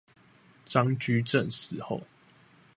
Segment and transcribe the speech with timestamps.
[0.65, 2.01] 張居正死後